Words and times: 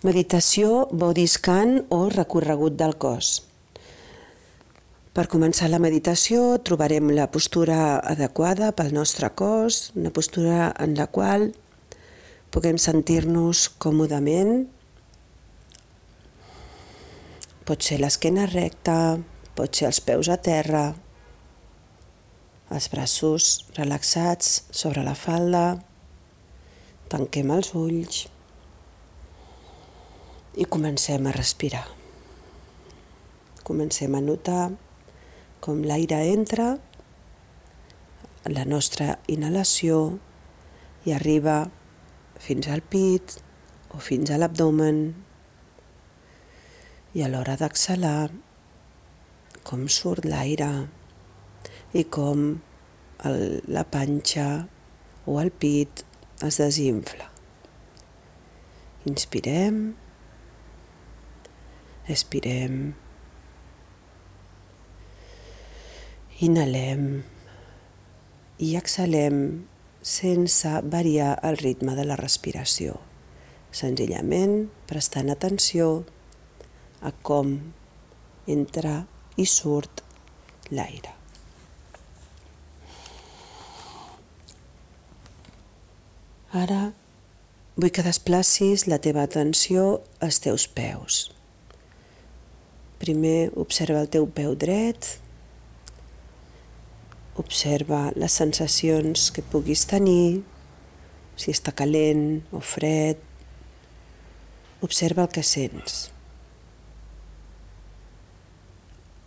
Meditació, 0.00 0.86
body 0.96 1.26
scan 1.28 1.74
o 1.92 2.06
recorregut 2.08 2.72
del 2.80 2.94
cos. 2.96 3.42
Per 5.12 5.26
començar 5.28 5.66
la 5.68 5.80
meditació 5.84 6.54
trobarem 6.64 7.10
la 7.12 7.26
postura 7.28 7.98
adequada 8.12 8.70
pel 8.72 8.94
nostre 8.96 9.28
cos, 9.36 9.90
una 10.00 10.08
postura 10.08 10.70
en 10.80 10.96
la 10.96 11.04
qual 11.04 11.50
puguem 12.48 12.80
sentir-nos 12.80 13.66
còmodament. 13.76 14.64
Pot 17.68 17.84
ser 17.84 18.00
l'esquena 18.00 18.48
recta, 18.48 18.96
pot 19.52 19.68
ser 19.76 19.90
els 19.92 20.00
peus 20.00 20.32
a 20.32 20.40
terra, 20.40 20.94
els 22.72 22.88
braços 22.88 23.52
relaxats 23.76 24.62
sobre 24.72 25.04
la 25.04 25.18
falda, 25.28 25.64
tanquem 27.12 27.58
els 27.60 27.74
ulls 27.76 28.28
i 30.56 30.64
comencem 30.66 31.26
a 31.26 31.32
respirar. 31.32 31.86
Comencem 33.62 34.14
a 34.14 34.20
notar 34.24 34.70
com 35.62 35.84
l'aire 35.86 36.18
entra 36.32 36.72
en 38.44 38.54
la 38.56 38.64
nostra 38.64 39.18
inhalació 39.30 40.18
i 41.06 41.14
arriba 41.14 41.68
fins 42.40 42.66
al 42.68 42.82
pit 42.82 43.36
o 43.94 44.00
fins 44.02 44.32
a 44.32 44.40
l'abdomen 44.40 45.00
i 47.14 47.22
a 47.22 47.30
l'hora 47.30 47.56
d'exhalar 47.60 48.30
com 49.66 49.86
surt 49.92 50.26
l'aire 50.26 50.70
i 51.92 52.06
com 52.06 52.44
el, 53.28 53.40
la 53.68 53.84
panxa 53.84 54.50
o 55.26 55.40
el 55.42 55.50
pit 55.52 56.04
es 56.46 56.58
desinfla. 56.62 57.26
Inspirem 59.10 59.82
Expirem. 62.08 62.94
Inhalem 66.40 67.22
i 68.58 68.74
exhalem 68.76 69.66
sense 70.02 70.80
variar 70.82 71.38
el 71.44 71.58
ritme 71.60 71.94
de 71.96 72.06
la 72.08 72.16
respiració, 72.16 72.96
senzillament 73.72 74.70
prestant 74.88 75.28
atenció 75.32 76.04
a 77.04 77.12
com 77.22 77.58
entra 78.48 79.02
i 79.36 79.46
surt 79.48 80.00
l'aire. 80.72 81.12
Ara 86.50 86.90
vull 87.76 87.92
que 87.94 88.02
desplacis 88.02 88.88
la 88.90 88.98
teva 88.98 89.22
atenció 89.22 90.00
als 90.20 90.40
teus 90.42 90.66
peus. 90.66 91.28
Primer 93.10 93.50
observa 93.58 93.98
el 94.04 94.06
teu 94.06 94.28
peu 94.30 94.52
dret, 94.54 95.06
observa 97.42 98.12
les 98.14 98.36
sensacions 98.38 99.24
que 99.34 99.42
puguis 99.42 99.82
tenir, 99.90 100.44
si 101.34 101.50
està 101.50 101.74
calent 101.74 102.22
o 102.54 102.60
fred, 102.62 103.18
observa 104.86 105.26
el 105.26 105.34
que 105.34 105.42
sents. 105.42 105.98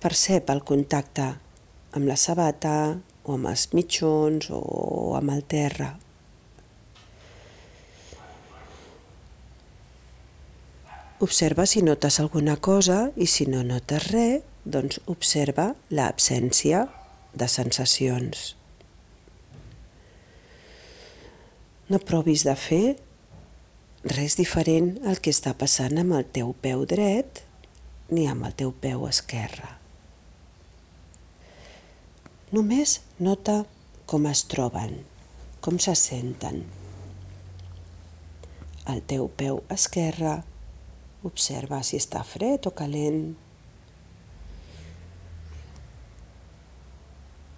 Percep 0.00 0.56
el 0.56 0.64
contacte 0.72 1.28
amb 1.92 2.08
la 2.08 2.16
sabata 2.16 2.78
o 3.28 3.36
amb 3.36 3.52
els 3.52 3.68
mitjons 3.76 4.48
o 4.56 4.64
amb 5.20 5.36
el 5.36 5.44
terra. 5.44 5.92
Observa 11.18 11.64
si 11.64 11.80
notes 11.80 12.20
alguna 12.20 12.58
cosa 12.60 13.10
i 13.16 13.24
si 13.24 13.46
no 13.48 13.62
notes 13.64 14.10
res, 14.12 14.42
doncs 14.66 14.98
observa 15.08 15.70
l'absència 15.88 16.82
de 17.32 17.46
sensacions. 17.48 18.56
No 21.88 22.00
provis 22.02 22.42
de 22.44 22.52
fer 22.58 22.96
res 24.12 24.36
diferent 24.36 24.96
al 25.06 25.22
que 25.22 25.32
està 25.32 25.54
passant 25.56 25.96
amb 26.02 26.18
el 26.18 26.26
teu 26.36 26.50
peu 26.62 26.82
dret 26.84 27.40
ni 28.10 28.26
amb 28.28 28.48
el 28.48 28.56
teu 28.58 28.74
peu 28.74 29.06
esquerre. 29.08 29.70
Només 32.52 32.98
nota 33.22 33.62
com 34.10 34.26
es 34.30 34.44
troben, 34.50 34.98
com 35.64 35.80
se 35.82 35.96
senten. 35.98 36.60
El 38.86 39.00
teu 39.10 39.30
peu 39.40 39.62
esquerre 39.72 40.36
Observa 41.26 41.82
si 41.82 41.98
està 41.98 42.22
fred 42.22 42.68
o 42.68 42.72
calent. 42.76 43.34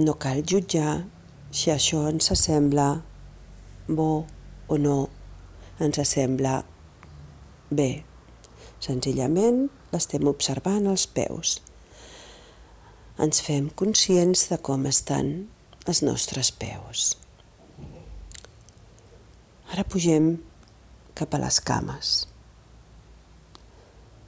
No 0.00 0.16
cal 0.16 0.40
jutjar 0.48 1.02
si 1.52 1.72
això 1.74 2.06
ens 2.08 2.30
sembla 2.40 2.88
bo 3.90 4.24
o 4.70 4.78
no 4.78 4.98
ens 5.80 6.00
sembla 6.08 6.60
bé. 7.70 7.90
Senzillament 8.80 9.66
l'estem 9.92 10.28
observant 10.30 10.88
als 10.88 11.04
peus. 11.10 11.58
Ens 13.20 13.42
fem 13.44 13.68
conscients 13.76 14.46
de 14.48 14.60
com 14.64 14.86
estan 14.88 15.34
els 15.84 16.00
nostres 16.06 16.52
peus. 16.52 17.12
Ara 19.70 19.84
pugem 19.84 20.32
cap 21.14 21.36
a 21.36 21.44
les 21.44 21.60
cames. 21.60 22.29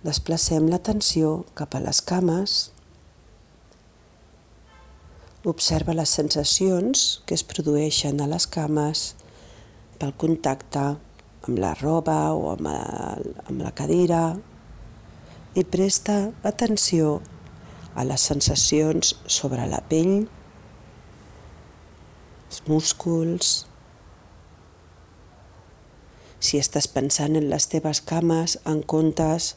Desplacem 0.02 0.64
l'atenció 0.66 1.44
cap 1.54 1.76
a 1.78 1.80
les 1.82 2.00
cames. 2.02 2.72
Observa 5.46 5.94
les 5.94 6.10
sensacions 6.10 7.04
que 7.26 7.36
es 7.38 7.44
produeixen 7.46 8.18
a 8.18 8.26
les 8.26 8.48
cames 8.50 9.04
pel 10.02 10.16
contacte 10.18 10.82
amb 11.46 11.62
la 11.62 11.70
roba 11.78 12.18
o 12.34 12.50
amb, 12.56 12.66
el, 12.72 13.30
amb 13.46 13.62
la 13.62 13.70
cadira 13.78 14.24
i 15.54 15.62
presta 15.62 16.32
atenció 16.50 17.20
a 17.94 18.02
les 18.02 18.26
sensacions 18.26 19.14
sobre 19.30 19.70
la 19.70 19.84
pell, 19.86 20.24
els 22.50 22.62
músculs, 22.66 23.56
si 26.42 26.58
estàs 26.58 26.90
pensant 26.90 27.38
en 27.38 27.52
les 27.54 27.70
teves 27.70 28.02
cames 28.02 28.58
en 28.66 28.82
comptes 28.82 29.52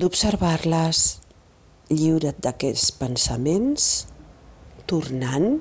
d'observar-les 0.00 1.00
lliure't 1.92 2.40
d'aquests 2.42 2.90
pensaments, 2.98 3.84
tornant 4.90 5.60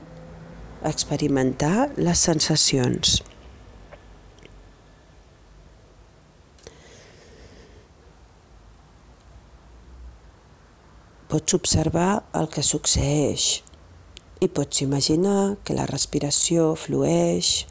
a 0.84 0.92
experimentar 0.92 1.90
les 1.98 2.24
sensacions. 2.28 3.20
Pots 11.32 11.56
observar 11.58 12.24
el 12.38 12.50
que 12.54 12.62
succeeix 12.62 13.64
i 14.44 14.50
pots 14.52 14.84
imaginar 14.86 15.56
que 15.66 15.76
la 15.78 15.88
respiració 15.90 16.74
flueix 16.78 17.64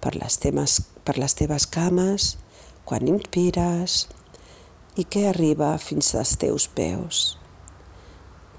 per 0.00 0.14
les, 0.16 0.38
temes, 0.40 0.78
per 1.04 1.18
les 1.20 1.36
teves 1.36 1.66
cames 1.68 2.34
quan 2.88 3.08
inspires 3.08 4.04
i 4.96 5.04
que 5.04 5.26
arriba 5.28 5.72
fins 5.82 6.12
als 6.14 6.36
teus 6.38 6.68
peus. 6.70 7.22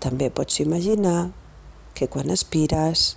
També 0.03 0.29
pots 0.29 0.59
imaginar 0.59 1.31
que 1.95 2.07
quan 2.11 2.31
aspires 2.33 3.13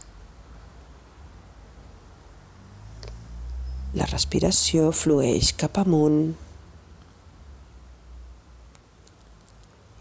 la 3.99 4.07
respiració 4.07 4.93
flueix 4.95 5.51
cap 5.59 5.81
amunt 5.83 6.37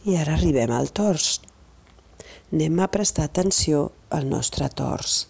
i 0.07 0.15
ara 0.15 0.38
arribem 0.38 0.71
al 0.71 0.91
tors. 0.95 1.39
Anem 2.53 2.77
a 2.80 2.88
prestar 2.88 3.25
atenció 3.27 3.89
al 4.13 4.30
nostre 4.30 4.69
tors. 4.71 5.25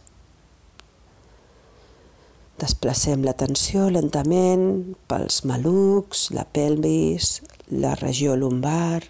Desplacem 2.61 3.23
l'atenció 3.25 3.87
lentament 3.93 4.95
pels 5.09 5.43
malucs, 5.49 6.27
la 6.33 6.45
pelvis, 6.45 7.39
la 7.69 7.95
regió 7.95 8.35
lumbar, 8.37 9.03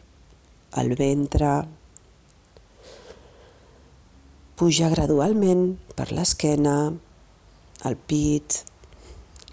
el 0.76 0.96
ventre. 0.96 1.68
Puja 4.58 4.90
gradualment 4.90 5.78
per 5.94 6.10
l'esquena, 6.12 6.94
el 7.86 7.98
pit, 8.10 8.64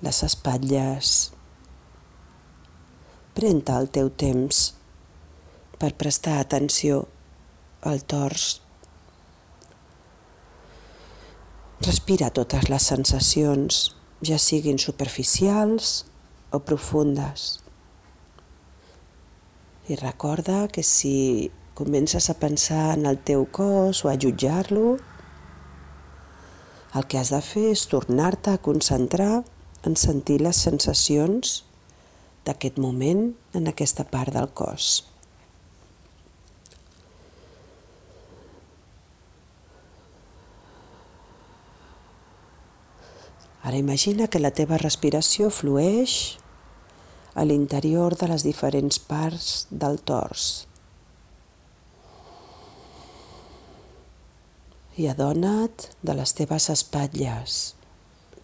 les 0.01 0.23
espatlles. 0.25 1.11
Pren-te 3.37 3.77
el 3.77 3.91
teu 3.93 4.09
temps 4.09 4.71
per 5.77 5.93
prestar 6.01 6.39
atenció 6.41 7.03
al 7.83 8.01
tors. 8.09 8.63
Respira 11.85 12.31
totes 12.33 12.71
les 12.73 12.89
sensacions, 12.89 13.83
ja 14.25 14.41
siguin 14.41 14.81
superficials 14.81 16.07
o 16.55 16.63
profundes. 16.65 17.64
I 19.87 19.97
recorda 19.97 20.69
que 20.69 20.83
si 20.83 21.53
comences 21.75 22.31
a 22.31 22.35
pensar 22.35 22.97
en 22.97 23.05
el 23.05 23.19
teu 23.19 23.45
cos 23.45 24.05
o 24.05 24.09
a 24.09 24.17
jutjar-lo, 24.17 24.97
el 26.95 27.05
que 27.05 27.19
has 27.19 27.33
de 27.35 27.41
fer 27.45 27.67
és 27.75 27.83
tornar-te 27.91 28.55
a 28.55 28.63
concentrar 28.65 29.43
en 29.85 29.97
sentir 30.01 30.39
les 30.41 30.57
sensacions 30.57 31.65
d'aquest 32.47 32.79
moment 32.81 33.27
en 33.53 33.69
aquesta 33.69 34.07
part 34.09 34.33
del 34.33 34.49
cos. 34.57 35.05
Ara 43.65 43.77
imagina 43.77 44.29
que 44.29 44.41
la 44.41 44.53
teva 44.53 44.81
respiració 44.81 45.49
flueix 45.49 46.37
a 47.35 47.45
l'interior 47.45 48.15
de 48.17 48.29
les 48.31 48.45
diferents 48.47 48.99
parts 49.03 49.67
del 49.71 49.99
tors. 50.07 50.67
I 54.95 55.09
adona't 55.11 55.89
de 56.07 56.15
les 56.15 56.35
teves 56.39 56.69
espatlles, 56.71 57.75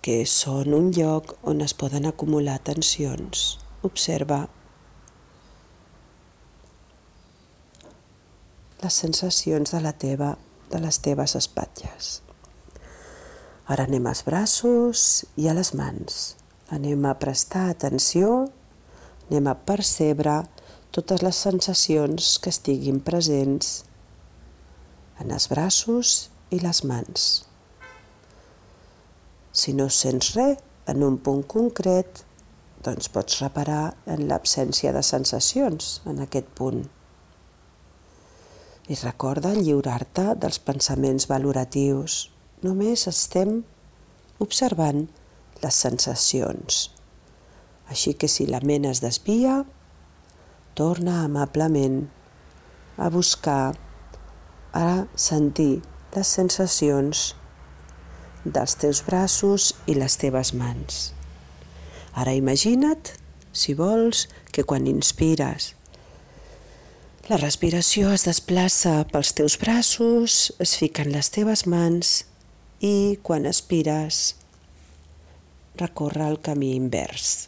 que 0.02 0.24
són 0.26 0.74
un 0.74 0.90
lloc 0.96 1.36
on 1.46 1.62
es 1.62 1.76
poden 1.78 2.08
acumular 2.08 2.58
tensions. 2.66 3.60
Observa 3.86 4.40
les 8.82 8.96
sensacions 9.04 9.70
de, 9.70 9.80
la 9.84 9.92
teva, 9.92 10.34
de 10.72 10.80
les 10.82 10.98
teves 11.04 11.36
espatlles. 11.38 12.18
Ara 13.70 13.86
anem 13.86 14.08
als 14.10 14.24
braços 14.26 15.02
i 15.38 15.46
a 15.46 15.54
les 15.54 15.74
mans. 15.78 16.34
Anem 16.74 17.04
a 17.06 17.14
prestar 17.22 17.68
atenció, 17.70 18.48
anem 19.30 19.46
a 19.46 19.54
percebre 19.54 20.40
totes 20.92 21.22
les 21.22 21.38
sensacions 21.46 22.32
que 22.42 22.50
estiguin 22.52 22.98
presents 23.06 23.84
en 25.22 25.30
els 25.30 25.46
braços 25.52 26.14
i 26.50 26.58
les 26.60 26.82
mans. 26.84 27.28
Si 29.52 29.72
no 29.76 29.86
sents 29.94 30.34
res 30.34 30.58
en 30.90 31.06
un 31.06 31.20
punt 31.22 31.44
concret, 31.46 32.24
doncs 32.82 33.08
pots 33.14 33.38
reparar 33.44 33.94
en 34.10 34.26
l'absència 34.26 34.92
de 34.96 35.04
sensacions 35.06 36.00
en 36.10 36.20
aquest 36.26 36.50
punt. 36.58 36.82
I 38.90 38.98
recorda 39.04 39.54
lliurar-te 39.54 40.32
dels 40.42 40.58
pensaments 40.66 41.28
valoratius, 41.30 42.24
Només 42.60 43.06
estem 43.08 43.62
observant 44.44 45.06
les 45.62 45.76
sensacions. 45.84 46.80
Així 47.90 48.14
que 48.14 48.30
si 48.30 48.46
la 48.46 48.60
ment 48.62 48.86
es 48.88 49.02
desvia, 49.02 49.64
torna 50.78 51.24
amablement 51.24 52.04
a 52.96 53.10
buscar, 53.10 53.74
a 54.72 55.06
sentir 55.18 55.82
les 56.14 56.30
sensacions 56.38 57.24
dels 58.44 58.76
teus 58.78 59.02
braços 59.06 59.72
i 59.90 59.98
les 59.98 60.16
teves 60.22 60.54
mans. 60.54 61.10
Ara 62.14 62.36
imagina't, 62.38 63.12
si 63.52 63.74
vols, 63.74 64.28
que 64.54 64.62
quan 64.62 64.86
inspires 64.86 65.72
la 67.30 67.36
respiració 67.38 68.08
es 68.10 68.24
desplaça 68.26 69.04
pels 69.12 69.30
teus 69.38 69.54
braços, 69.60 70.48
es 70.58 70.72
fiquen 70.80 71.12
les 71.14 71.28
teves 71.30 71.62
mans 71.70 72.24
i 72.82 73.20
quan 73.22 73.46
aspires 73.46 74.34
recorre 75.78 76.26
el 76.26 76.40
camí 76.42 76.72
invers. 76.74 77.46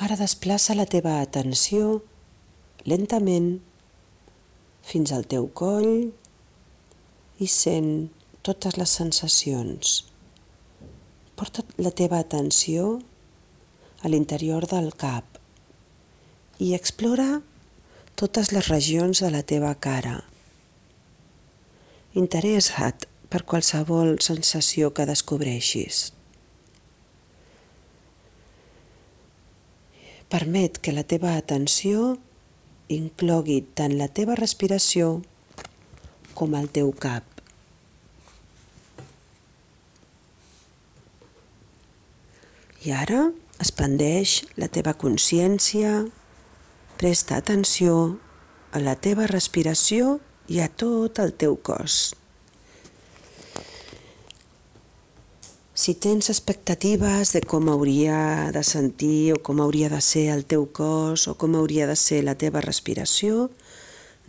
Ara 0.00 0.16
desplaça 0.16 0.72
la 0.72 0.86
teva 0.88 1.18
atenció 1.20 1.98
lentament 2.88 3.58
fins 4.90 5.10
al 5.12 5.26
teu 5.28 5.50
coll 5.52 5.90
i 7.36 7.48
sent 7.52 7.90
totes 8.40 8.78
les 8.80 8.94
sensacions. 8.96 9.98
Porta 11.36 11.64
la 11.76 11.92
teva 11.92 12.16
atenció 12.24 12.86
a 14.00 14.08
l'interior 14.08 14.64
del 14.70 14.88
cap 14.96 15.36
i 16.56 16.72
explora 16.78 17.42
totes 18.16 18.54
les 18.56 18.70
regions 18.72 19.20
de 19.20 19.30
la 19.36 19.42
teva 19.44 19.74
cara. 19.76 20.22
Interessa't 22.16 23.04
per 23.28 23.42
qualsevol 23.44 24.16
sensació 24.24 24.94
que 24.96 25.04
descobreixis. 25.12 26.00
Permet 30.30 30.78
que 30.78 30.92
la 30.94 31.02
teva 31.02 31.34
atenció 31.34 32.14
inclogui 32.86 33.60
tant 33.74 33.96
la 33.98 34.06
teva 34.06 34.36
respiració 34.38 35.08
com 36.38 36.54
el 36.54 36.70
teu 36.70 36.92
cap. 36.94 37.26
I 42.86 42.94
ara 42.96 43.26
expandeix 43.58 44.38
la 44.56 44.70
teva 44.72 44.94
consciència 44.94 45.98
Presta 47.00 47.36
atenció 47.40 48.20
a 48.72 48.78
la 48.78 48.92
teva 48.94 49.24
respiració 49.26 50.18
i 50.52 50.58
a 50.60 50.66
tot 50.68 51.18
el 51.22 51.32
teu 51.32 51.54
cos. 51.56 52.12
Si 55.80 55.94
tens 55.94 56.28
expectatives 56.28 57.30
de 57.32 57.40
com 57.48 57.70
hauria 57.72 58.50
de 58.52 58.60
sentir 58.68 59.32
o 59.32 59.38
com 59.40 59.62
hauria 59.64 59.88
de 59.88 60.02
ser 60.04 60.26
el 60.28 60.42
teu 60.44 60.66
cos 60.76 61.24
o 61.24 61.38
com 61.40 61.56
hauria 61.56 61.86
de 61.88 61.94
ser 61.96 62.18
la 62.26 62.34
teva 62.36 62.60
respiració, 62.60 63.46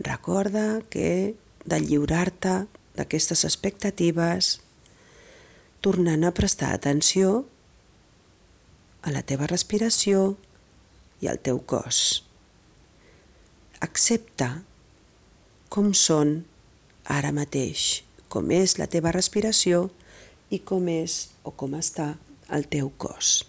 recorda 0.00 0.80
que 0.88 1.36
de 1.68 1.80
lliurar-te 1.84 2.54
d'aquestes 2.96 3.44
expectatives, 3.44 4.62
tornant 5.84 6.24
a 6.24 6.32
prestar 6.32 6.72
atenció 6.72 7.44
a 9.04 9.12
la 9.12 9.20
teva 9.20 9.44
respiració 9.44 10.38
i 11.20 11.28
al 11.28 11.36
teu 11.36 11.60
cos. 11.60 12.24
Accepta 13.84 14.54
com 15.68 15.92
són 15.92 16.46
ara 17.04 17.28
mateix, 17.28 18.06
com 18.32 18.48
és 18.48 18.80
la 18.80 18.88
teva 18.88 19.12
respiració 19.12 19.90
i 20.52 20.60
com 20.60 20.88
és 20.92 21.14
o 21.48 21.52
com 21.56 21.74
està 21.78 22.12
el 22.52 22.66
teu 22.68 22.90
cos. 23.00 23.40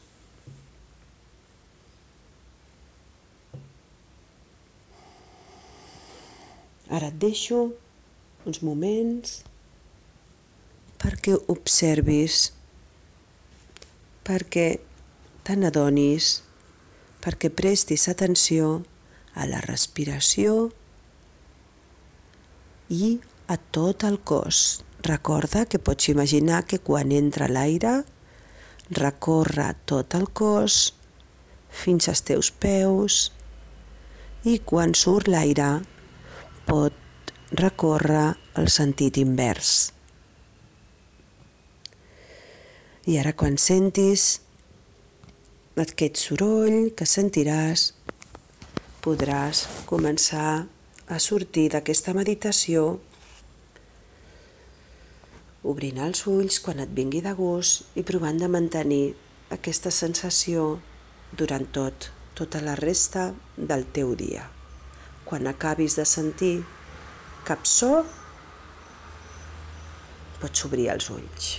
Ara 6.94 7.10
et 7.10 7.18
deixo 7.20 7.66
uns 8.48 8.60
moments 8.64 9.42
perquè 11.04 11.36
observis, 11.52 12.52
perquè 14.24 14.68
te 15.44 15.56
n'adonis, 15.60 16.38
perquè 17.24 17.52
prestis 17.52 18.08
atenció 18.12 18.84
a 19.36 19.48
la 19.50 19.60
respiració 19.66 20.70
i 22.94 23.18
a 23.52 23.58
tot 23.76 24.06
el 24.08 24.22
cos. 24.24 24.84
Recorda 25.04 25.66
que 25.66 25.80
pots 25.80 26.08
imaginar 26.08 26.64
que 26.66 26.80
quan 26.80 27.12
entra 27.12 27.50
l'aire 27.52 28.04
recorre 28.90 29.74
tot 29.86 30.16
el 30.16 30.30
cos 30.32 30.94
fins 31.70 32.08
als 32.08 32.24
teus 32.24 32.52
peus 32.52 33.18
i 34.48 34.60
quan 34.64 34.96
surt 34.96 35.28
l'aire 35.28 35.82
pot 36.68 36.96
recórrer 37.52 38.30
el 38.56 38.72
sentit 38.72 39.20
invers. 39.20 39.92
I 43.04 43.20
ara 43.20 43.34
quan 43.36 43.60
sentis 43.60 44.40
aquest 45.84 46.20
soroll 46.22 46.94
que 46.96 47.06
sentiràs, 47.10 47.90
podràs 49.04 49.66
començar 49.90 50.64
a 51.12 51.18
sortir 51.20 51.68
d'aquesta 51.74 52.14
meditació 52.16 53.02
obrint 55.64 56.00
els 56.04 56.26
ulls 56.28 56.60
quan 56.64 56.82
et 56.84 56.92
vingui 56.92 57.22
de 57.24 57.34
gust 57.38 57.98
i 58.00 58.04
provant 58.08 58.40
de 58.40 58.50
mantenir 58.52 59.16
aquesta 59.56 59.92
sensació 59.92 60.66
durant 61.32 61.66
tot, 61.76 62.10
tota 62.36 62.62
la 62.62 62.76
resta 62.80 63.32
del 63.58 63.88
teu 63.96 64.16
dia. 64.20 64.48
Quan 65.24 65.48
acabis 65.48 65.96
de 66.00 66.06
sentir 66.06 66.56
cap 67.48 67.64
so, 67.70 68.04
pots 70.42 70.66
obrir 70.68 70.90
els 70.92 71.10
ulls. 71.14 71.54